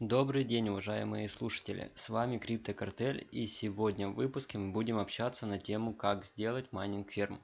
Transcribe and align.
Добрый 0.00 0.44
день, 0.44 0.70
уважаемые 0.70 1.28
слушатели! 1.28 1.92
С 1.94 2.08
вами 2.08 2.38
Криптокартель 2.38 3.28
и 3.32 3.44
сегодня 3.44 4.08
в 4.08 4.14
выпуске 4.14 4.56
мы 4.56 4.72
будем 4.72 4.96
общаться 4.96 5.44
на 5.44 5.58
тему 5.58 5.92
как 5.92 6.24
сделать 6.24 6.72
майнинг 6.72 7.10
ферму. 7.10 7.38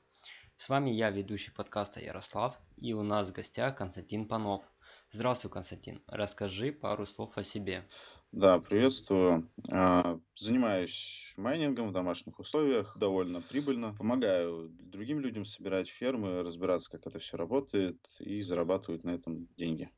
С 0.56 0.71
вами 0.71 0.88
я, 0.88 1.11
ведущий 1.11 1.53
подкаста 1.53 2.00
Ярослав, 2.00 2.58
и 2.79 2.95
у 2.95 3.03
нас 3.03 3.29
в 3.29 3.34
гостях 3.34 3.77
Константин 3.77 4.27
Панов. 4.27 4.64
Здравствуй, 5.11 5.50
Константин. 5.50 6.00
Расскажи 6.06 6.72
пару 6.72 7.04
слов 7.04 7.37
о 7.37 7.42
себе. 7.42 7.84
Да, 8.32 8.59
приветствую. 8.59 9.50
А, 9.70 10.18
занимаюсь 10.34 11.34
майнингом 11.36 11.91
в 11.91 11.93
домашних 11.93 12.38
условиях, 12.38 12.96
довольно 12.96 13.43
прибыльно. 13.43 13.95
Помогаю 13.98 14.70
другим 14.70 15.20
людям 15.20 15.45
собирать 15.45 15.91
фермы, 15.91 16.43
разбираться, 16.43 16.91
как 16.91 17.07
это 17.07 17.18
все 17.18 17.36
работает, 17.36 17.98
и 18.18 18.41
зарабатывать 18.41 19.04
на 19.04 19.11
этом 19.11 19.46
деньги. 19.59 19.91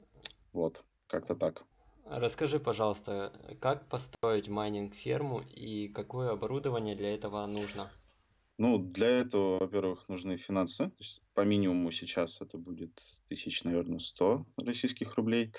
Вот, 0.53 0.83
как-то 1.07 1.37
так. 1.37 1.65
Расскажи, 2.11 2.59
пожалуйста, 2.59 3.33
как 3.61 3.87
построить 3.89 4.49
майнинг-ферму 4.49 5.43
и 5.55 5.89
какое 5.89 6.31
оборудование 6.31 6.97
для 6.97 7.15
этого 7.15 7.45
нужно? 7.47 7.91
Ну, 8.57 8.79
для 8.79 9.09
этого, 9.09 9.59
во-первых, 9.61 10.09
нужны 10.09 10.37
финансы. 10.37 10.87
То 10.87 10.97
есть 10.99 11.23
по 11.35 11.43
минимуму 11.45 11.91
сейчас 11.91 12.41
это 12.41 12.57
будет 12.57 13.01
тысяч, 13.29 13.63
наверное, 13.63 13.99
100 13.99 14.47
российских 14.57 15.15
рублей. 15.17 15.53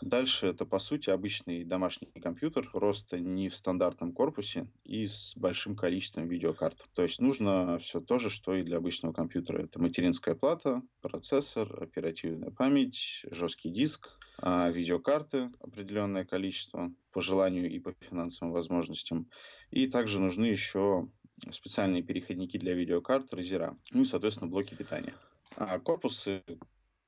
Дальше 0.00 0.46
это, 0.46 0.64
по 0.64 0.78
сути, 0.78 1.10
обычный 1.10 1.64
домашний 1.64 2.08
компьютер, 2.20 2.70
просто 2.70 3.18
не 3.18 3.48
в 3.48 3.56
стандартном 3.56 4.12
корпусе 4.12 4.70
и 4.84 5.06
с 5.06 5.34
большим 5.36 5.74
количеством 5.74 6.28
видеокарт. 6.28 6.88
То 6.94 7.02
есть 7.02 7.20
нужно 7.20 7.78
все 7.80 8.00
то 8.00 8.18
же, 8.18 8.30
что 8.30 8.54
и 8.54 8.62
для 8.62 8.76
обычного 8.76 9.12
компьютера. 9.12 9.62
Это 9.62 9.80
материнская 9.80 10.36
плата, 10.36 10.82
процессор, 11.00 11.82
оперативная 11.82 12.50
память, 12.50 13.24
жесткий 13.32 13.70
диск, 13.70 14.17
видеокарты, 14.42 15.50
определенное 15.60 16.24
количество 16.24 16.92
по 17.12 17.20
желанию 17.20 17.70
и 17.70 17.78
по 17.78 17.92
финансовым 18.00 18.52
возможностям. 18.52 19.28
И 19.70 19.86
также 19.88 20.20
нужны 20.20 20.46
еще 20.46 21.08
специальные 21.50 22.02
переходники 22.02 22.56
для 22.56 22.74
видеокарт, 22.74 23.32
разера, 23.34 23.76
ну 23.92 24.02
и, 24.02 24.04
соответственно, 24.04 24.50
блоки 24.50 24.74
питания. 24.74 25.14
А 25.56 25.78
корпусы 25.78 26.42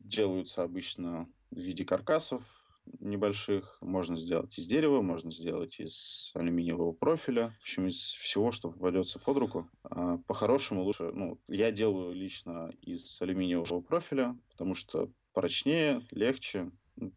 делаются 0.01 0.63
обычно 0.63 1.29
в 1.51 1.59
виде 1.59 1.85
каркасов, 1.85 2.43
небольших. 2.99 3.79
Можно 3.81 4.17
сделать 4.17 4.59
из 4.59 4.67
дерева, 4.67 5.01
можно 5.01 5.31
сделать 5.31 5.79
из 5.79 6.33
алюминиевого 6.35 6.93
профиля. 6.93 7.55
В 7.59 7.63
общем, 7.63 7.89
из 7.89 8.15
всего, 8.15 8.51
что 8.53 8.71
попадется 8.71 9.19
под 9.19 9.39
руку. 9.39 9.71
А 9.85 10.19
по-хорошему 10.19 10.83
лучше... 10.83 11.11
Ну, 11.13 11.41
я 11.49 11.71
делаю 11.71 12.15
лично 12.15 12.73
из 12.83 13.21
алюминиевого 13.23 13.81
профиля, 13.81 14.37
потому 14.51 14.75
что 14.75 15.13
прочнее, 15.33 16.03
легче, 16.11 16.71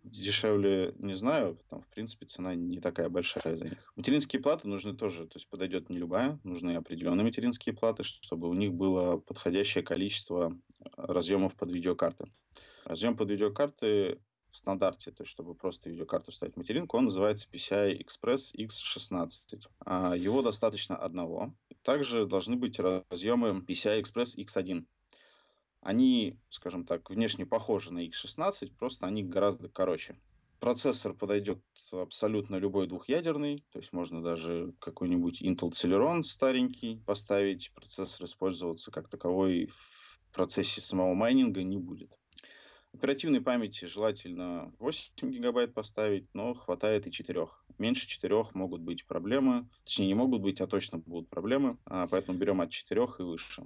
дешевле 0.04 0.94
не 0.98 1.14
знаю, 1.14 1.58
там, 1.70 1.82
в 1.82 1.88
принципе, 1.88 2.26
цена 2.26 2.56
не 2.56 2.80
такая 2.80 3.10
большая 3.10 3.56
за 3.56 3.66
них. 3.66 3.94
Материнские 3.96 4.42
платы 4.42 4.68
нужны 4.68 4.94
тоже, 4.94 5.28
то 5.28 5.38
есть 5.38 5.48
подойдет 5.48 5.90
не 5.90 5.98
любая, 5.98 6.40
нужны 6.44 6.76
определенные 6.76 7.24
материнские 7.24 7.76
платы, 7.76 8.04
чтобы 8.04 8.50
у 8.50 8.54
них 8.54 8.74
было 8.74 9.18
подходящее 9.18 9.84
количество 9.84 10.52
разъемов 10.98 11.56
под 11.56 11.72
видеокарты. 11.72 12.26
Разъем 12.86 13.16
под 13.16 13.30
видеокарты 13.30 14.20
в 14.54 14.58
стандарте, 14.58 15.12
то 15.12 15.24
есть 15.24 15.32
чтобы 15.32 15.56
просто 15.56 15.90
видеокарту 15.90 16.32
вставить 16.32 16.56
материнку, 16.58 16.98
он 16.98 17.06
называется 17.06 17.48
PCI 17.52 18.00
Express 18.00 18.56
X16. 18.56 19.68
А 19.86 20.16
его 20.16 20.42
достаточно 20.42 20.96
одного. 20.96 21.54
Также 21.82 22.26
должны 22.26 22.56
быть 22.56 22.80
разъемы 22.80 23.64
PCI 23.68 24.02
Express 24.02 24.38
X1. 24.38 24.86
Они, 25.84 26.40
скажем 26.50 26.86
так, 26.86 27.10
внешне 27.10 27.46
похожи 27.46 27.92
на 27.92 28.08
X16, 28.08 28.72
просто 28.80 29.06
они 29.06 29.22
гораздо 29.22 29.68
короче. 29.68 30.16
Процессор 30.62 31.14
подойдет 31.14 31.60
абсолютно 31.92 32.56
любой 32.56 32.88
двухъядерный, 32.88 33.66
то 33.74 33.80
есть 33.80 33.92
можно 33.92 34.24
даже 34.24 34.74
какой-нибудь 34.80 35.42
Intel 35.42 35.72
Celeron 35.72 36.24
старенький 36.24 37.02
поставить, 37.06 37.74
процессор 37.76 38.26
использоваться 38.26 38.92
как 38.92 39.10
таковой 39.10 39.66
в 39.68 40.30
процессе 40.32 40.80
самого 40.80 41.14
майнинга 41.16 41.64
не 41.64 41.78
будет. 41.78 42.18
Оперативной 42.94 43.42
памяти 43.42 43.84
желательно 43.84 44.72
8 44.80 45.32
гигабайт 45.32 45.74
поставить, 45.74 46.30
но 46.34 46.54
хватает 46.54 47.08
и 47.08 47.12
4. 47.12 47.46
Меньше 47.78 48.08
4 48.08 48.46
могут 48.54 48.82
быть 48.82 49.06
проблемы. 49.06 49.68
Точнее, 49.84 50.08
не 50.08 50.14
могут 50.14 50.42
быть, 50.42 50.62
а 50.62 50.68
точно 50.68 51.00
будут 51.00 51.28
проблемы. 51.28 51.78
А, 51.86 52.08
поэтому 52.08 52.38
берем 52.38 52.62
от 52.62 52.70
4 52.70 53.02
и 53.20 53.24
выше. 53.24 53.64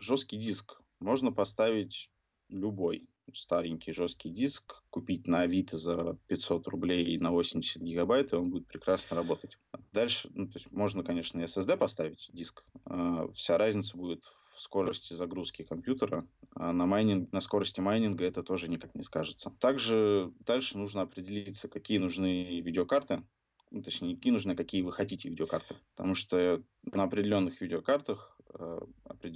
Жесткий 0.00 0.36
диск 0.36 0.82
можно 1.00 1.32
поставить 1.32 2.10
любой 2.48 3.08
старенький 3.34 3.92
жесткий 3.92 4.30
диск, 4.30 4.82
купить 4.90 5.26
на 5.26 5.40
Авито 5.40 5.76
за 5.76 6.18
500 6.28 6.68
рублей 6.68 7.18
на 7.18 7.32
80 7.32 7.82
гигабайт, 7.82 8.32
и 8.32 8.36
он 8.36 8.50
будет 8.50 8.66
прекрасно 8.66 9.16
работать. 9.16 9.58
Дальше, 9.92 10.30
ну, 10.34 10.46
то 10.46 10.58
есть 10.58 10.70
можно, 10.70 11.02
конечно, 11.02 11.40
SSD 11.40 11.76
поставить, 11.76 12.30
диск. 12.32 12.64
А, 12.84 13.28
вся 13.32 13.58
разница 13.58 13.96
будет 13.96 14.24
в 14.54 14.60
скорости 14.60 15.12
загрузки 15.12 15.62
компьютера, 15.62 16.26
а 16.54 16.72
на, 16.72 16.86
майнинг, 16.86 17.32
на 17.32 17.40
скорости 17.40 17.80
майнинга 17.80 18.24
это 18.24 18.42
тоже 18.42 18.68
никак 18.68 18.94
не 18.94 19.02
скажется. 19.02 19.50
Также 19.58 20.32
дальше 20.40 20.78
нужно 20.78 21.02
определиться, 21.02 21.68
какие 21.68 21.98
нужны 21.98 22.60
видеокарты, 22.60 23.22
ну, 23.70 23.82
точнее, 23.82 24.14
какие 24.14 24.32
нужны, 24.32 24.52
а 24.52 24.56
какие 24.56 24.82
вы 24.82 24.92
хотите 24.92 25.28
видеокарты. 25.28 25.76
Потому 25.94 26.14
что 26.14 26.62
на 26.84 27.02
определенных 27.02 27.60
видеокартах 27.60 28.35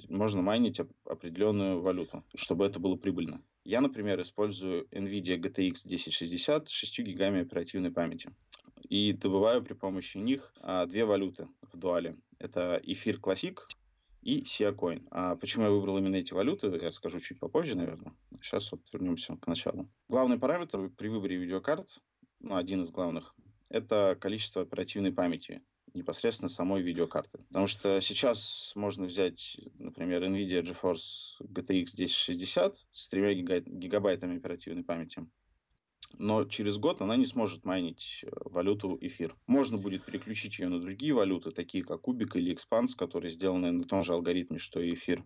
можно 0.09 0.43
майнить 0.43 0.81
определенную 1.05 1.81
валюту, 1.81 2.25
чтобы 2.35 2.67
это 2.67 2.79
было 2.79 2.97
прибыльно. 2.97 3.43
Я, 3.65 3.81
например, 3.81 4.21
использую 4.23 4.87
NVIDIA 4.89 5.39
GTX 5.39 5.85
1060 5.85 6.69
с 6.69 6.71
6 6.71 7.01
гигами 7.01 7.43
оперативной 7.43 7.91
памяти. 7.91 8.31
И 8.89 9.13
добываю 9.13 9.63
при 9.63 9.75
помощи 9.75 10.17
них 10.17 10.53
а, 10.61 10.87
две 10.87 11.05
валюты 11.05 11.49
в 11.73 11.77
дуале. 11.77 12.17
Это 12.39 12.81
эфир 12.83 13.17
Classic 13.17 13.59
и 14.23 14.43
Siacoin. 14.43 15.07
А 15.11 15.37
почему 15.37 15.65
я 15.65 15.71
выбрал 15.71 15.99
именно 15.99 16.17
эти 16.17 16.33
валюты, 16.33 16.69
я 16.81 16.91
скажу 16.91 17.21
чуть 17.21 17.39
попозже, 17.39 17.75
наверное. 17.75 18.15
Сейчас 18.41 18.73
вот 18.73 18.81
вернемся 18.93 19.37
к 19.37 19.47
началу. 19.47 19.89
Главный 20.09 20.39
параметр 20.39 20.91
при 20.97 21.09
выборе 21.09 21.37
видеокарт, 21.37 22.01
ну, 22.41 22.57
один 22.57 22.83
из 22.83 22.91
главных, 22.91 23.35
это 23.69 24.17
количество 24.21 24.63
оперативной 24.63 25.13
памяти 25.13 25.63
непосредственно 25.95 26.49
самой 26.49 26.83
видеокарты. 26.83 27.39
Потому 27.49 27.67
что 27.67 28.01
сейчас 28.01 28.73
можно 28.75 29.07
взять, 29.07 29.59
например, 29.79 30.25
NVIDIA 30.25 30.63
GeForce 30.63 31.41
GTX 31.41 31.95
1060 31.95 32.77
с 32.91 33.09
3 33.09 33.43
гигабайтами 33.67 34.37
оперативной 34.37 34.85
памяти, 34.85 35.27
но 36.19 36.45
через 36.45 36.77
год 36.79 37.01
она 37.01 37.17
не 37.17 37.27
сможет 37.27 37.65
майнить 37.65 38.25
э, 38.25 38.29
валюту 38.45 38.99
эфир. 39.01 39.37
Можно 39.47 39.79
будет 39.79 40.05
переключить 40.05 40.59
ее 40.59 40.69
на 40.69 40.81
другие 40.81 41.15
валюты, 41.15 41.51
такие 41.51 41.85
как 41.85 42.03
кубик 42.03 42.37
или 42.37 42.53
экспанс, 42.53 42.95
которые 42.95 43.31
сделаны 43.31 43.71
на 43.71 43.85
том 43.85 44.03
же 44.03 44.13
алгоритме, 44.13 44.59
что 44.59 44.81
и 44.81 44.95
эфир. 44.95 45.25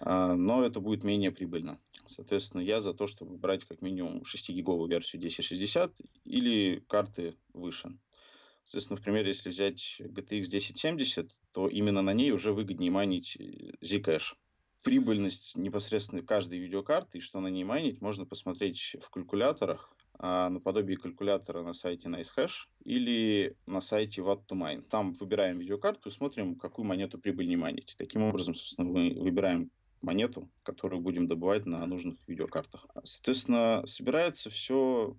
А, 0.00 0.34
но 0.34 0.64
это 0.64 0.80
будет 0.80 1.04
менее 1.04 1.32
прибыльно. 1.32 1.80
Соответственно, 2.06 2.60
я 2.60 2.80
за 2.80 2.94
то, 2.94 3.06
чтобы 3.06 3.36
брать 3.36 3.64
как 3.64 3.82
минимум 3.82 4.22
6-гиговую 4.22 4.88
версию 4.88 5.20
1060 5.20 6.00
или 6.24 6.84
карты 6.88 7.34
выше. 7.52 7.98
Соответственно, 8.64 8.98
например, 8.98 9.26
если 9.26 9.50
взять 9.50 10.00
GTX 10.00 10.46
1070, 10.46 11.30
то 11.52 11.68
именно 11.68 12.02
на 12.02 12.14
ней 12.14 12.32
уже 12.32 12.52
выгоднее 12.52 12.90
майнить 12.90 13.36
э, 13.38 13.72
Zcash. 13.82 14.34
Прибыльность 14.82 15.56
непосредственно 15.56 16.22
каждой 16.22 16.58
видеокарты 16.58 17.18
и 17.18 17.20
что 17.20 17.40
на 17.40 17.48
ней 17.48 17.64
майнить, 17.64 18.00
можно 18.00 18.26
посмотреть 18.26 18.96
в 19.00 19.08
калькуляторах, 19.10 19.90
а, 20.18 20.48
наподобие 20.48 20.96
калькулятора 20.96 21.62
на 21.62 21.72
сайте 21.72 22.08
NiceHash 22.08 22.68
или 22.84 23.56
на 23.66 23.80
сайте 23.80 24.20
Watt2Mine. 24.20 24.82
Там 24.82 25.12
выбираем 25.14 25.58
видеокарту 25.58 26.08
и 26.08 26.12
смотрим, 26.12 26.54
какую 26.54 26.86
монету 26.86 27.18
прибыльнее 27.18 27.58
майнить. 27.58 27.94
Таким 27.98 28.22
образом, 28.22 28.54
собственно, 28.54 28.88
мы 28.88 29.14
выбираем 29.18 29.70
монету, 30.02 30.48
которую 30.62 31.00
будем 31.00 31.26
добывать 31.26 31.66
на 31.66 31.84
нужных 31.86 32.16
видеокартах. 32.26 32.86
Соответственно, 33.04 33.82
собирается 33.86 34.50
все 34.50 35.16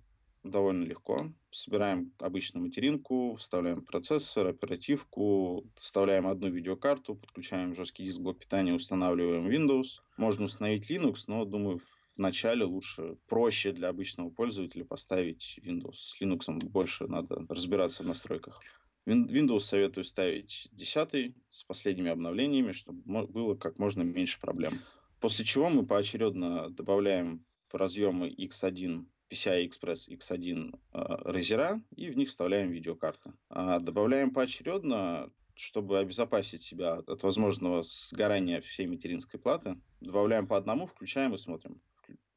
довольно 0.50 0.84
легко. 0.84 1.18
Собираем 1.50 2.12
обычную 2.18 2.64
материнку, 2.64 3.36
вставляем 3.36 3.84
процессор, 3.84 4.46
оперативку, 4.48 5.64
вставляем 5.74 6.26
одну 6.26 6.48
видеокарту, 6.48 7.14
подключаем 7.14 7.74
жесткий 7.74 8.04
диск 8.04 8.18
блок 8.18 8.38
питания, 8.38 8.74
устанавливаем 8.74 9.48
Windows. 9.48 10.00
Можно 10.16 10.46
установить 10.46 10.90
Linux, 10.90 11.24
но, 11.26 11.44
думаю, 11.44 11.80
вначале 12.16 12.64
лучше, 12.64 13.16
проще 13.26 13.72
для 13.72 13.88
обычного 13.88 14.30
пользователя 14.30 14.84
поставить 14.84 15.58
Windows. 15.62 15.94
С 15.94 16.20
Linux 16.20 16.46
больше 16.64 17.06
надо 17.06 17.46
разбираться 17.48 18.02
в 18.02 18.06
настройках. 18.06 18.60
Windows 19.06 19.60
советую 19.60 20.04
ставить 20.04 20.68
10 20.72 21.34
с 21.48 21.62
последними 21.64 22.10
обновлениями, 22.10 22.72
чтобы 22.72 23.26
было 23.26 23.54
как 23.54 23.78
можно 23.78 24.02
меньше 24.02 24.40
проблем. 24.40 24.80
После 25.20 25.44
чего 25.44 25.70
мы 25.70 25.86
поочередно 25.86 26.70
добавляем 26.70 27.44
в 27.68 27.74
разъемы 27.74 28.28
X1 28.28 29.06
PCI 29.30 29.68
Express 29.68 30.08
X1 30.08 30.72
э, 30.72 30.98
разера 31.30 31.82
и 31.94 32.10
в 32.10 32.16
них 32.16 32.28
вставляем 32.28 32.70
видеокарты. 32.70 33.32
А 33.48 33.80
добавляем 33.80 34.32
поочередно, 34.32 35.30
чтобы 35.54 35.98
обезопасить 35.98 36.62
себя 36.62 36.94
от 36.94 37.22
возможного 37.22 37.82
сгорания 37.82 38.60
всей 38.60 38.86
материнской 38.86 39.40
платы. 39.40 39.76
Добавляем 40.00 40.46
по 40.46 40.56
одному, 40.56 40.86
включаем 40.86 41.34
и 41.34 41.38
смотрим 41.38 41.80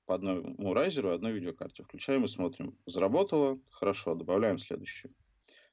по 0.09 0.15
одному 0.15 0.73
райзеру, 0.73 1.11
одной 1.11 1.33
видеокарте. 1.33 1.83
Включаем 1.83 2.25
и 2.25 2.27
смотрим. 2.27 2.75
Заработало, 2.87 3.59
хорошо, 3.69 4.15
добавляем 4.15 4.57
следующую. 4.57 5.13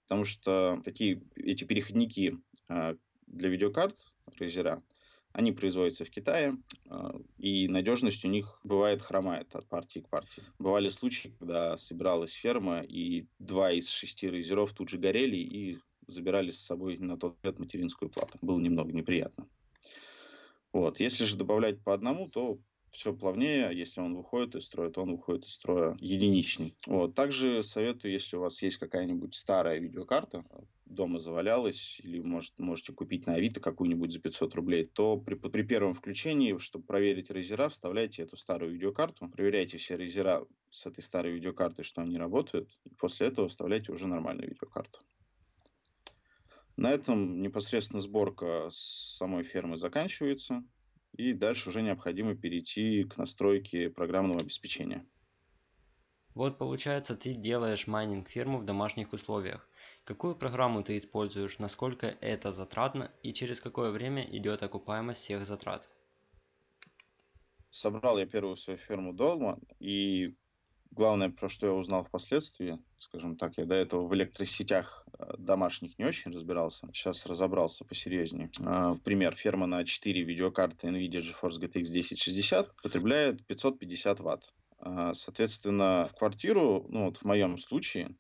Потому 0.03 0.27
что 0.27 0.79
такие, 0.85 1.23
эти 1.37 1.65
переходники 1.65 2.37
а, 2.69 2.97
для 3.27 3.49
видеокарт, 3.49 3.97
райзера, 4.39 4.83
они 5.37 5.53
производятся 5.53 6.07
в 6.07 6.11
Китае, 6.11 6.57
а, 6.89 7.15
и 7.37 7.69
надежность 7.69 8.25
у 8.25 8.29
них 8.29 8.59
бывает 8.65 9.03
хромает 9.03 9.55
от 9.55 9.69
партии 9.69 10.01
к 10.01 10.09
партии. 10.09 10.43
Бывали 10.59 10.89
случаи, 10.89 11.37
когда 11.39 11.77
собиралась 11.77 12.33
ферма, 12.33 12.81
и 12.81 13.27
два 13.39 13.71
из 13.71 13.91
шести 13.91 14.31
райзеров 14.31 14.73
тут 14.73 14.89
же 14.89 14.97
горели 14.97 15.37
и 15.37 15.79
забирали 16.07 16.53
с 16.53 16.65
собой 16.65 16.97
на 16.97 17.19
тот 17.19 17.37
лет 17.43 17.59
материнскую 17.59 18.11
плату. 18.11 18.39
Было 18.41 18.59
немного 18.59 18.93
неприятно. 18.93 19.47
Вот. 20.73 21.01
Если 21.01 21.25
же 21.25 21.37
добавлять 21.37 21.85
по 21.85 21.93
одному, 21.93 22.31
то 22.31 22.59
все 22.91 23.13
плавнее. 23.15 23.71
Если 23.77 24.01
он 24.01 24.17
выходит 24.17 24.55
из 24.55 24.67
строя, 24.67 24.91
то 24.91 25.03
он 25.03 25.13
выходит 25.13 25.45
из 25.45 25.53
строя 25.53 25.97
единичный. 26.01 26.75
Вот. 26.87 27.15
Также 27.15 27.63
советую, 27.63 28.13
если 28.13 28.37
у 28.37 28.41
вас 28.41 28.63
есть 28.63 28.79
какая-нибудь 28.79 29.35
старая 29.35 29.79
видеокарта, 29.79 30.45
дома 30.87 31.19
завалялась, 31.19 32.01
или 32.01 32.21
может, 32.21 32.59
можете 32.59 32.93
купить 32.93 33.27
на 33.27 33.35
Авито 33.35 33.61
какую-нибудь 33.61 34.13
за 34.13 34.21
500 34.21 34.55
рублей, 34.55 34.87
то 34.87 35.17
при, 35.19 35.35
при 35.35 35.63
первом 35.63 35.93
включении, 35.93 36.57
чтобы 36.59 36.85
проверить 36.85 37.31
рейзера, 37.31 37.69
вставляйте 37.69 38.23
эту 38.23 38.37
старую 38.37 38.73
видеокарту, 38.73 39.29
проверяйте 39.29 39.79
все 39.79 39.97
рейзера 39.97 40.47
с 40.71 40.87
этой 40.87 41.03
старой 41.03 41.33
видеокартой, 41.33 41.85
что 41.85 42.03
они 42.03 42.17
работают, 42.17 42.71
и 42.85 42.95
после 42.95 43.27
этого 43.29 43.49
вставляйте 43.49 43.93
уже 43.93 44.07
нормальную 44.07 44.49
видеокарту. 44.49 45.01
На 46.77 46.93
этом 46.93 47.41
непосредственно 47.41 48.01
сборка 48.01 48.69
самой 48.71 49.45
фермы 49.45 49.79
заканчивается. 49.79 50.63
И 51.17 51.33
дальше 51.33 51.71
уже 51.71 51.81
необходимо 51.81 52.37
перейти 52.37 53.05
к 53.05 53.17
настройке 53.17 53.89
программного 53.89 54.41
обеспечения. 54.41 55.07
Вот 56.35 56.59
получается, 56.59 57.17
ты 57.17 57.35
делаешь 57.35 57.87
майнинг 57.87 58.29
ферму 58.29 58.59
в 58.59 58.67
домашних 58.67 59.15
условиях. 59.15 59.67
Какую 60.05 60.37
программу 60.37 60.83
ты 60.83 60.99
используешь, 60.99 61.59
насколько 61.59 62.07
это 62.21 62.53
затратно 62.53 63.11
и 63.23 63.33
через 63.33 63.63
какое 63.63 63.91
время 63.91 64.23
идет 64.31 64.63
окупаемость 64.63 65.23
всех 65.23 65.47
затрат? 65.47 65.89
Собрал 67.71 68.19
я 68.19 68.27
первую 68.27 68.57
свою 68.57 68.79
ферму 68.79 69.15
дома, 69.15 69.59
и 69.81 70.37
главное, 70.91 71.31
про 71.31 71.49
что 71.49 71.67
я 71.67 71.73
узнал 71.73 72.05
впоследствии, 72.05 72.79
скажем 72.99 73.37
так, 73.37 73.57
я 73.57 73.65
до 73.65 73.75
этого 73.75 74.07
в 74.07 74.15
электросетях 74.15 75.06
домашних 75.39 75.99
не 75.99 76.05
очень 76.05 76.33
разбирался. 76.33 76.87
Сейчас 76.93 77.27
разобрался 77.27 77.85
посерьезнее. 77.85 78.51
В 78.59 78.99
пример, 79.05 79.35
ферма 79.35 79.67
на 79.67 79.85
4 79.85 80.23
видеокарты 80.23 80.89
NVIDIA 80.89 81.21
GeForce 81.21 81.59
GTX 81.61 81.89
1060 81.89 82.71
потребляет 82.83 83.47
550 83.47 84.21
ватт. 84.21 84.53
А, 84.79 85.15
соответственно, 85.15 86.09
в 86.13 86.19
квартиру, 86.19 86.87
ну 86.89 87.07
вот 87.07 87.17
в 87.17 87.25
моем 87.25 87.59
случае, 87.59 88.15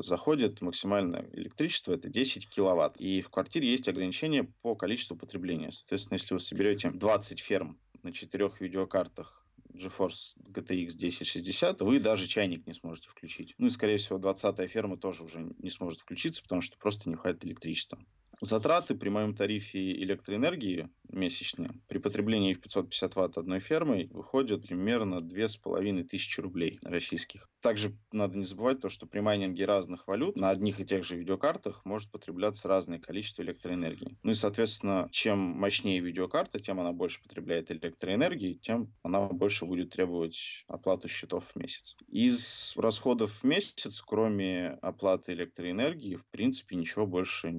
заходит 0.00 0.60
максимальное 0.62 1.28
электричество, 1.32 1.92
это 1.92 2.08
10 2.08 2.48
киловатт. 2.48 2.96
И 2.96 3.20
в 3.20 3.30
квартире 3.30 3.70
есть 3.70 3.88
ограничение 3.88 4.52
по 4.62 4.74
количеству 4.74 5.16
потребления. 5.16 5.70
Соответственно, 5.70 6.16
если 6.16 6.34
вы 6.34 6.40
соберете 6.40 6.90
20 6.90 7.40
ферм 7.40 7.78
на 8.02 8.12
четырех 8.12 8.60
видеокартах 8.60 9.39
GeForce 9.74 10.36
GTX 10.38 10.96
1060, 10.96 11.80
вы 11.82 12.00
даже 12.00 12.26
чайник 12.26 12.66
не 12.66 12.74
сможете 12.74 13.08
включить. 13.08 13.54
Ну 13.58 13.66
и, 13.66 13.70
скорее 13.70 13.98
всего, 13.98 14.18
20-я 14.18 14.68
ферма 14.68 14.96
тоже 14.96 15.22
уже 15.22 15.52
не 15.58 15.70
сможет 15.70 16.00
включиться, 16.00 16.42
потому 16.42 16.62
что 16.62 16.76
просто 16.78 17.08
не 17.08 17.16
хватит 17.16 17.44
электричества. 17.44 17.98
Затраты 18.40 18.94
при 18.94 19.08
моем 19.10 19.34
тарифе 19.34 19.92
электроэнергии 19.92 20.88
месячные 21.12 21.70
при 21.88 21.98
потреблении 21.98 22.54
в 22.54 22.60
550 22.60 23.16
ватт 23.16 23.38
одной 23.38 23.60
фермой 23.60 24.08
выходят 24.12 24.66
примерно 24.66 25.20
2500 25.20 26.38
рублей 26.38 26.78
российских. 26.84 27.48
Также 27.60 27.96
надо 28.12 28.38
не 28.38 28.44
забывать 28.44 28.80
то, 28.80 28.88
что 28.88 29.06
при 29.06 29.20
майнинге 29.20 29.66
разных 29.66 30.06
валют 30.06 30.36
на 30.36 30.50
одних 30.50 30.80
и 30.80 30.86
тех 30.86 31.04
же 31.04 31.16
видеокартах 31.16 31.84
может 31.84 32.10
потребляться 32.10 32.68
разное 32.68 32.98
количество 32.98 33.42
электроэнергии. 33.42 34.16
Ну 34.22 34.30
и, 34.30 34.34
соответственно, 34.34 35.08
чем 35.10 35.38
мощнее 35.38 36.00
видеокарта, 36.00 36.58
тем 36.58 36.80
она 36.80 36.92
больше 36.92 37.22
потребляет 37.22 37.70
электроэнергии, 37.70 38.54
тем 38.54 38.92
она 39.02 39.28
больше 39.28 39.66
будет 39.66 39.90
требовать 39.90 40.64
оплату 40.68 41.08
счетов 41.08 41.50
в 41.52 41.56
месяц. 41.56 41.96
Из 42.08 42.74
расходов 42.76 43.42
в 43.42 43.44
месяц, 43.44 44.00
кроме 44.00 44.78
оплаты 44.80 45.32
электроэнергии, 45.32 46.16
в 46.16 46.26
принципе, 46.26 46.76
ничего 46.76 47.06
больше 47.06 47.52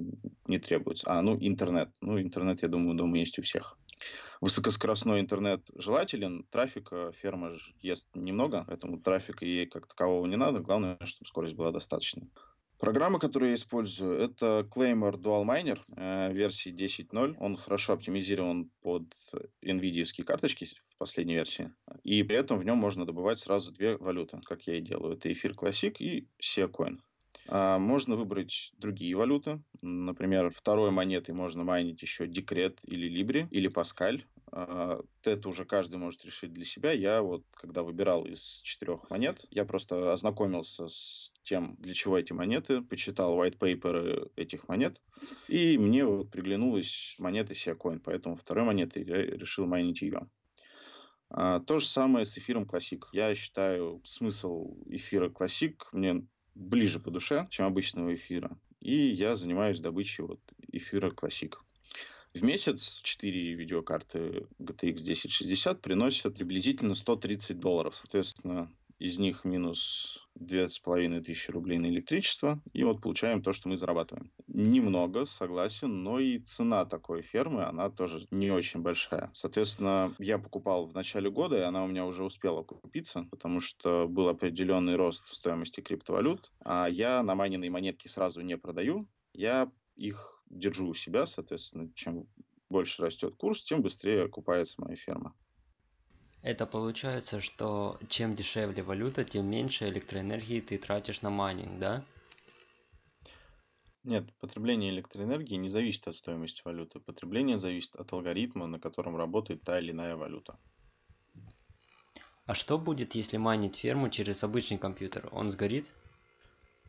не 0.48 0.58
требуется. 0.58 1.06
А, 1.10 1.22
ну, 1.22 1.38
интернет. 1.40 1.90
Ну, 2.02 2.20
интернет, 2.20 2.62
я 2.62 2.68
думаю, 2.68 2.98
дома 2.98 3.20
есть 3.20 3.38
у 3.42 3.44
всех. 3.44 3.78
Высокоскоростной 4.40 5.20
интернет 5.20 5.62
желателен, 5.76 6.46
трафика 6.50 7.12
ферма 7.12 7.52
ест 7.82 8.08
немного, 8.16 8.66
поэтому 8.68 9.00
трафика 9.00 9.46
ей 9.46 9.68
как 9.68 9.88
такового 9.88 10.26
не 10.26 10.38
надо, 10.38 10.60
главное, 10.60 10.98
чтобы 11.04 11.28
скорость 11.28 11.56
была 11.56 11.72
достаточной. 11.72 12.32
Программы, 12.80 13.20
которые 13.20 13.50
я 13.50 13.56
использую, 13.56 14.20
это 14.20 14.68
Claymore 14.76 15.18
Dual 15.18 15.46
Miner 15.46 15.80
э, 15.96 16.34
версии 16.34 16.74
10.0. 16.74 17.36
Он 17.38 17.56
хорошо 17.56 17.94
оптимизирован 17.94 18.72
под 18.82 19.04
NVIDIA 19.64 20.24
карточки 20.24 20.66
в 20.66 20.98
последней 20.98 21.36
версии. 21.36 21.72
И 22.04 22.24
при 22.24 22.38
этом 22.38 22.58
в 22.58 22.66
нем 22.66 22.78
можно 22.78 23.06
добывать 23.06 23.38
сразу 23.38 23.72
две 23.72 23.98
валюты, 23.98 24.42
как 24.44 24.64
я 24.64 24.78
и 24.78 24.82
делаю. 24.82 25.14
Это 25.14 25.32
эфир 25.32 25.52
Classic 25.52 25.96
и 26.00 26.28
SIA 26.42 26.72
Coin. 26.72 26.98
А, 27.48 27.80
можно 27.80 28.16
выбрать 28.16 28.72
другие 28.78 29.16
валюты. 29.16 29.62
Например, 29.82 30.50
второй 30.50 30.92
монетой 30.92 31.34
можно 31.36 31.64
майнить 31.64 32.02
еще 32.02 32.28
декрет 32.28 32.80
или 32.84 33.08
либри, 33.08 33.48
или 33.52 33.68
паскаль. 33.68 34.26
А, 34.52 35.02
это 35.24 35.50
уже 35.50 35.66
каждый 35.66 35.98
может 35.98 36.26
решить 36.26 36.54
для 36.54 36.66
себя. 36.66 36.92
Я 36.92 37.22
вот, 37.22 37.44
когда 37.54 37.84
выбирал 37.84 38.26
из 38.26 38.62
четырех 38.64 39.10
монет, 39.10 39.46
я 39.50 39.66
просто 39.66 40.12
ознакомился 40.12 40.88
с 40.88 41.34
тем, 41.44 41.76
для 41.80 41.94
чего 41.94 42.18
эти 42.18 42.34
монеты, 42.34 42.82
почитал 42.82 43.38
white 43.42 43.58
paper 43.58 44.32
этих 44.36 44.68
монет, 44.68 45.02
и 45.48 45.78
мне 45.78 46.06
вот 46.06 46.32
приглянулась 46.32 47.16
монета 47.18 47.54
Siacoin, 47.54 48.02
поэтому 48.04 48.36
второй 48.36 48.66
монетой 48.66 49.06
я 49.06 49.24
решил 49.24 49.66
майнить 49.66 50.02
ее. 50.02 50.30
А, 51.30 51.62
то 51.62 51.80
же 51.80 51.86
самое 51.86 52.26
с 52.26 52.38
эфиром 52.38 52.64
Classic. 52.64 53.02
Я 53.14 53.34
считаю 53.36 54.02
смысл 54.04 54.76
эфира 54.88 55.30
Classic 55.30 55.78
мне 55.94 56.28
ближе 56.56 57.00
по 57.00 57.12
душе, 57.12 57.48
чем 57.50 57.66
обычного 57.66 58.14
эфира. 58.16 58.58
И 58.80 58.96
я 58.96 59.36
занимаюсь 59.36 59.80
добычей 59.80 60.24
вот 60.24 60.40
эфира 60.72 61.12
Classic. 61.12 61.54
В 62.34 62.44
месяц 62.44 63.02
4 63.04 63.54
видеокарты 63.56 64.48
GTX 64.60 65.02
1060 65.02 65.82
приносят 65.82 66.36
приблизительно 66.36 66.94
130 66.94 67.60
долларов. 67.60 67.96
Соответственно, 67.98 68.74
из 69.02 69.18
них 69.18 69.46
минус 69.46 70.28
две 70.36 70.70
с 70.70 70.78
половиной 70.78 71.24
тысячи 71.24 71.50
рублей 71.50 71.80
на 71.80 71.88
электричество, 71.88 72.62
и 72.72 72.84
вот 72.84 73.02
получаем 73.02 73.42
то, 73.42 73.52
что 73.52 73.68
мы 73.68 73.76
зарабатываем. 73.76 74.32
Немного, 74.48 75.26
согласен, 75.26 76.04
но 76.04 76.20
и 76.20 76.38
цена 76.38 76.86
такой 76.86 77.24
фермы, 77.24 77.64
она 77.64 77.90
тоже 77.90 78.28
не 78.30 78.52
очень 78.52 78.82
большая. 78.82 79.32
Соответственно, 79.34 80.14
я 80.20 80.38
покупал 80.38 80.86
в 80.86 80.94
начале 80.94 81.32
года, 81.32 81.58
и 81.58 81.62
она 81.62 81.84
у 81.84 81.88
меня 81.88 82.06
уже 82.06 82.24
успела 82.24 82.62
купиться, 82.62 83.28
потому 83.32 83.60
что 83.60 84.08
был 84.08 84.30
определенный 84.30 84.96
рост 84.96 85.28
в 85.28 85.34
стоимости 85.34 85.82
криптовалют, 85.82 86.52
а 86.64 86.88
я 86.88 87.24
на 87.24 87.34
майненные 87.34 87.72
монетки 87.72 88.08
сразу 88.08 88.42
не 88.42 88.56
продаю, 88.56 89.10
я 89.34 89.72
их 89.96 90.44
держу 90.48 90.88
у 90.88 90.94
себя, 90.94 91.26
соответственно, 91.26 91.92
чем 91.96 92.28
больше 92.70 93.02
растет 93.02 93.36
курс, 93.36 93.64
тем 93.64 93.82
быстрее 93.82 94.26
окупается 94.26 94.80
моя 94.80 94.96
ферма. 94.96 95.34
Это 96.42 96.66
получается, 96.66 97.40
что 97.40 98.00
чем 98.08 98.34
дешевле 98.34 98.82
валюта, 98.82 99.24
тем 99.24 99.48
меньше 99.48 99.88
электроэнергии 99.90 100.62
ты 100.62 100.80
тратишь 100.80 101.22
на 101.22 101.30
майнинг, 101.30 101.80
да? 101.80 102.04
Нет, 104.04 104.24
потребление 104.40 104.90
электроэнергии 104.90 105.56
не 105.56 105.70
зависит 105.70 106.08
от 106.08 106.16
стоимости 106.16 106.64
валюты. 106.66 107.00
Потребление 107.00 107.60
зависит 107.60 107.96
от 107.96 108.12
алгоритма, 108.12 108.66
на 108.66 108.80
котором 108.80 109.16
работает 109.16 109.62
та 109.62 109.80
или 109.80 109.92
иная 109.92 110.16
валюта. 110.16 110.58
А 112.48 112.56
что 112.56 112.80
будет, 112.80 113.14
если 113.14 113.38
майнить 113.38 113.76
ферму 113.76 114.10
через 114.10 114.44
обычный 114.44 114.80
компьютер? 114.80 115.30
Он 115.32 115.52
сгорит? 115.52 115.94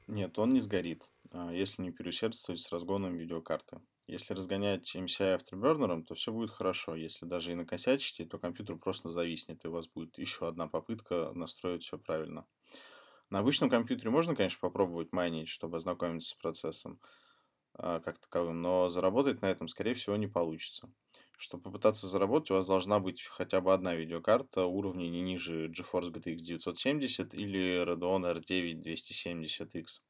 Нет, 0.07 0.39
он 0.39 0.55
не 0.55 0.61
сгорит, 0.61 1.05
а 1.31 1.53
если 1.53 1.83
не 1.83 1.93
переусердствовать 1.93 2.61
с 2.61 2.73
разгоном 2.73 3.17
видеокарты. 3.17 3.81
Если 4.09 4.35
разгонять 4.35 4.95
MCI 4.97 5.39
Afterburner, 5.39 6.03
то 6.03 6.15
все 6.15 6.33
будет 6.33 6.51
хорошо. 6.51 6.97
Если 6.97 7.25
даже 7.25 7.53
и 7.53 7.55
накосячите, 7.55 8.25
то 8.25 8.39
компьютер 8.39 8.77
просто 8.77 9.09
зависнет, 9.09 9.65
и 9.65 9.69
у 9.69 9.73
вас 9.73 9.87
будет 9.87 10.19
еще 10.19 10.49
одна 10.49 10.67
попытка 10.67 11.33
настроить 11.35 11.85
все 11.85 11.99
правильно. 11.99 12.47
На 13.31 13.39
обычном 13.39 13.71
компьютере 13.71 14.11
можно, 14.11 14.35
конечно, 14.35 14.59
попробовать 14.61 15.13
майнить, 15.13 15.49
чтобы 15.49 15.79
ознакомиться 15.79 16.31
с 16.31 16.35
процессом 16.35 17.01
э, 17.79 18.01
как 18.05 18.19
таковым, 18.19 18.61
но 18.61 18.89
заработать 18.89 19.41
на 19.41 19.47
этом, 19.47 19.69
скорее 19.69 19.95
всего, 19.95 20.17
не 20.17 20.27
получится. 20.27 20.93
Чтобы 21.39 21.63
попытаться 21.63 22.07
заработать, 22.07 22.51
у 22.51 22.55
вас 22.55 22.67
должна 22.67 23.01
быть 23.01 23.23
хотя 23.23 23.61
бы 23.61 23.73
одна 23.73 23.95
видеокарта 23.95 24.67
уровня 24.67 25.09
не 25.09 25.23
ниже 25.23 25.69
GeForce 25.69 26.13
GTX 26.13 26.37
970 26.37 27.35
или 27.35 27.83
Radeon 27.85 28.33
R9 28.37 28.83
270X. 28.83 30.01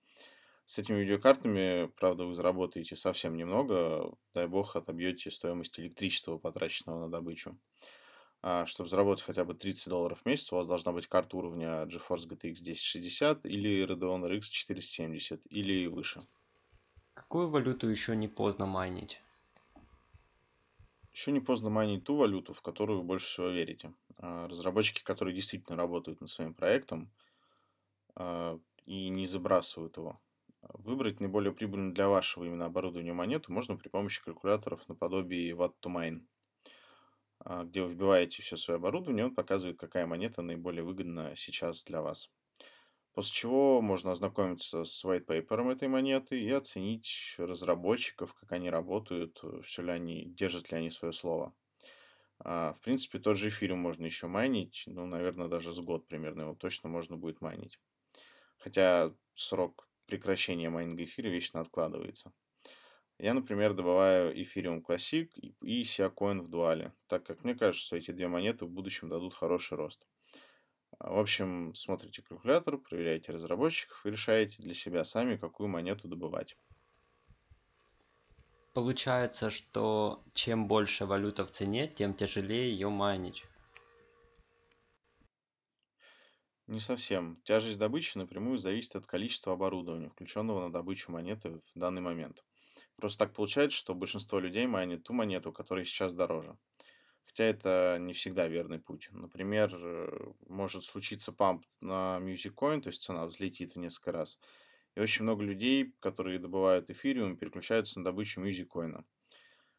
С 0.67 0.79
этими 0.79 1.01
видеокартами, 1.01 1.87
правда, 1.97 2.25
вы 2.25 2.35
заработаете 2.35 2.97
совсем 2.97 3.37
немного, 3.37 4.15
дай 4.35 4.47
бог, 4.47 4.77
отобьете 4.77 5.31
стоимость 5.31 5.79
электричества, 5.79 6.39
потраченного 6.39 7.01
на 7.01 7.11
добычу. 7.11 7.59
А, 8.45 8.67
чтобы 8.67 8.89
заработать 8.89 9.25
хотя 9.25 9.45
бы 9.45 9.55
30 9.55 9.89
долларов 9.89 10.21
в 10.21 10.27
месяц, 10.27 10.53
у 10.53 10.57
вас 10.57 10.67
должна 10.67 10.93
быть 10.93 11.07
карта 11.07 11.37
уровня 11.37 11.85
GeForce 11.85 12.29
GTX 12.29 12.61
1060 12.63 13.45
или 13.47 13.85
Radeon 13.85 14.25
RX 14.29 14.41
470 14.41 15.43
или 15.51 15.87
выше. 15.87 16.27
Какую 17.15 17.49
валюту 17.51 17.89
еще 17.89 18.17
не 18.17 18.27
поздно 18.27 18.67
майнить? 18.67 19.23
Еще 21.13 21.31
не 21.31 21.41
поздно 21.41 21.69
майнить 21.71 22.05
ту 22.05 22.17
валюту, 22.17 22.55
в 22.55 22.63
которую 22.63 23.01
вы 23.01 23.05
больше 23.05 23.27
всего 23.27 23.49
верите. 23.49 23.93
А, 24.19 24.49
разработчики, 24.49 25.05
которые 25.05 25.35
действительно 25.35 25.77
работают 25.77 26.21
над 26.21 26.31
своим 26.31 26.55
проектом 26.55 27.13
а, 28.17 28.59
и 28.87 29.09
не 29.09 29.27
забрасывают 29.27 29.97
его. 29.99 30.19
Выбрать 30.63 31.21
наиболее 31.21 31.53
прибыльную 31.53 31.93
для 31.93 32.09
вашего 32.09 32.45
именно 32.45 32.67
оборудования 32.67 33.13
монету 33.13 33.53
можно 33.53 33.77
при 33.77 33.89
помощи 33.89 34.23
калькуляторов 34.23 34.89
наподобие 34.89 35.53
Watt 35.53 35.75
to 35.83 35.93
Mine. 35.93 36.23
А, 37.41 37.65
где 37.65 37.83
вы 37.83 37.89
вбиваете 37.89 38.43
все 38.43 38.57
свое 38.57 38.77
оборудование, 38.77 39.25
он 39.25 39.35
показывает, 39.35 39.79
какая 39.79 40.07
монета 40.07 40.43
наиболее 40.43 40.85
выгодна 40.85 41.35
сейчас 41.35 41.83
для 41.85 42.01
вас. 42.01 42.31
После 43.13 43.35
чего 43.35 43.83
можно 43.83 44.13
ознакомиться 44.13 44.85
с 44.85 45.05
white 45.05 45.27
paper 45.27 45.73
этой 45.73 45.89
монеты 45.89 46.41
и 46.41 46.51
оценить 46.51 47.35
разработчиков, 47.37 48.33
как 48.33 48.53
они 48.53 48.71
работают, 48.71 49.43
все 49.65 49.83
ли 49.83 49.91
они, 49.91 50.25
держат 50.25 50.71
ли 50.71 50.79
они 50.79 50.91
свое 50.91 51.13
слово. 51.13 51.53
А, 52.39 52.73
в 52.73 52.81
принципе, 52.81 53.19
тот 53.19 53.37
же 53.37 53.49
эфириум 53.49 53.81
можно 53.81 54.05
еще 54.05 54.29
майнить, 54.29 54.85
ну, 54.87 55.07
наверное, 55.07 55.49
даже 55.49 55.73
с 55.73 55.81
год 55.81 56.07
примерно 56.07 56.43
его 56.43 56.55
точно 56.55 56.89
можно 56.89 57.17
будет 57.17 57.41
майнить. 57.41 57.79
Хотя 58.59 59.13
срок 59.35 59.89
прекращения 60.13 60.69
майнинга 60.69 61.05
эфира 61.05 61.29
вечно 61.29 61.61
откладывается. 61.61 62.33
Я, 63.19 63.33
например, 63.33 63.73
добываю 63.73 64.37
Ethereum 64.37 64.83
Classic 64.85 65.31
и 65.63 65.83
Siacoin 65.83 66.43
в 66.43 66.49
дуале, 66.49 66.93
так 67.07 67.25
как 67.25 67.45
мне 67.45 67.55
кажется, 67.55 67.87
что 67.87 67.97
эти 67.97 68.11
две 68.11 68.29
монеты 68.29 68.67
в 68.67 68.71
будущем 68.71 69.09
дадут 69.09 69.33
хороший 69.33 69.79
рост. 69.79 70.07
А, 70.99 71.15
в 71.15 71.19
общем, 71.19 71.75
смотрите 71.75 72.21
калькулятор, 72.21 72.77
проверяйте 72.77 73.33
разработчиков 73.33 74.05
и 74.05 74.11
решаете 74.11 74.63
для 74.63 74.75
себя 74.75 75.03
сами, 75.03 75.37
какую 75.37 75.69
монету 75.69 76.09
добывать. 76.09 76.57
Получается, 78.75 79.51
что 79.51 80.23
чем 80.35 80.69
больше 80.69 81.07
валюта 81.07 81.47
в 81.47 81.51
цене, 81.51 81.87
тем 81.87 82.13
тяжелее 82.13 82.71
ее 82.71 82.91
майнить. 82.91 83.45
Не 86.67 86.81
совсем. 86.81 87.41
Тяжесть 87.45 87.79
добычи 87.79 88.17
напрямую 88.17 88.59
зависит 88.59 88.97
от 88.97 89.07
количества 89.07 89.53
оборудования, 89.53 90.09
включенного 90.09 90.67
на 90.67 90.73
добычу 90.73 91.11
монеты 91.13 91.61
в 91.75 91.79
данный 91.79 92.01
момент. 92.01 92.45
Просто 92.97 93.27
так 93.27 93.35
получается, 93.35 93.77
что 93.77 93.95
большинство 93.95 94.39
людей 94.39 94.67
майнит 94.67 95.03
ту 95.03 95.13
монету, 95.13 95.53
которая 95.53 95.85
сейчас 95.85 96.15
дороже. 96.15 96.57
Хотя 97.27 97.45
это 97.45 97.99
не 98.01 98.13
всегда 98.13 98.47
верный 98.47 98.79
путь. 98.79 99.09
Например, 99.13 99.71
э, 99.75 100.33
может 100.49 100.85
случиться 100.85 101.33
памп 101.33 101.65
на 101.81 102.19
Music 102.21 102.55
Coin, 102.55 102.81
то 102.81 102.89
есть 102.89 103.03
цена 103.03 103.27
взлетит 103.27 103.75
в 103.75 103.79
несколько 103.79 104.13
раз. 104.13 104.39
И 104.95 105.01
очень 105.01 105.25
много 105.25 105.43
людей, 105.43 105.95
которые 106.01 106.39
добывают 106.39 106.91
эфириум, 106.91 107.37
переключаются 107.37 107.99
на 107.99 108.05
добычу 108.05 108.43
Music 108.43 108.69
Coin. 108.69 109.05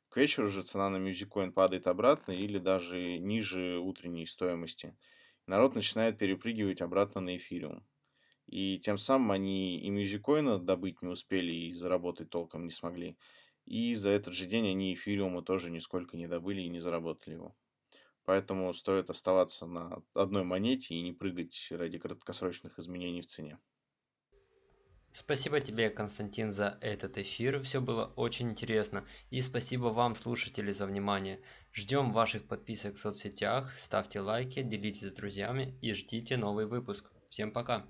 К 0.09 0.17
вечеру 0.17 0.47
же 0.47 0.63
цена 0.63 0.89
на 0.89 0.97
Music 0.97 1.29
Coin 1.29 1.51
падает 1.51 1.87
обратно 1.87 2.31
или 2.33 2.57
даже 2.57 3.17
ниже 3.19 3.79
утренней 3.79 4.25
стоимости. 4.25 4.95
Народ 5.45 5.75
начинает 5.75 6.17
перепрыгивать 6.17 6.81
обратно 6.81 7.21
на 7.21 7.37
эфириум. 7.37 7.85
И 8.47 8.79
тем 8.79 8.97
самым 8.97 9.31
они 9.31 9.79
и 9.79 9.89
мюзикоина 9.89 10.59
добыть 10.59 11.01
не 11.01 11.09
успели, 11.09 11.51
и 11.51 11.73
заработать 11.73 12.29
толком 12.29 12.65
не 12.65 12.71
смогли. 12.71 13.17
И 13.65 13.95
за 13.95 14.09
этот 14.09 14.33
же 14.33 14.45
день 14.45 14.69
они 14.69 14.93
эфириума 14.93 15.41
тоже 15.41 15.71
нисколько 15.71 16.17
не 16.17 16.27
добыли 16.27 16.61
и 16.61 16.69
не 16.69 16.79
заработали 16.79 17.35
его. 17.35 17.55
Поэтому 18.25 18.73
стоит 18.73 19.09
оставаться 19.09 19.65
на 19.65 20.01
одной 20.13 20.43
монете 20.43 20.95
и 20.95 21.01
не 21.01 21.13
прыгать 21.13 21.67
ради 21.71 21.97
краткосрочных 21.97 22.79
изменений 22.79 23.21
в 23.21 23.27
цене. 23.27 23.59
Спасибо 25.15 25.59
тебе, 25.59 25.91
Константин, 25.91 26.49
за 26.49 26.79
этот 26.81 27.19
эфир. 27.19 27.61
Все 27.61 27.79
было 27.79 28.11
очень 28.15 28.49
интересно. 28.49 29.05
И 29.29 29.43
спасибо 29.43 29.85
вам, 29.85 30.15
слушатели, 30.15 30.71
за 30.71 30.87
внимание. 30.87 31.39
Ждем 31.71 32.11
ваших 32.11 32.47
подписок 32.47 32.95
в 32.95 32.99
соцсетях, 32.99 33.71
ставьте 33.79 34.21
лайки, 34.21 34.63
делитесь 34.63 35.09
с 35.09 35.13
друзьями 35.13 35.77
и 35.81 35.93
ждите 35.93 36.35
новый 36.37 36.65
выпуск. 36.65 37.11
Всем 37.29 37.51
пока! 37.51 37.85